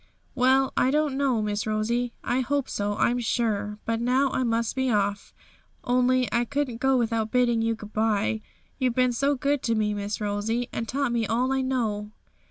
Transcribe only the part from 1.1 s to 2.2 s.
know, Miss Rosie;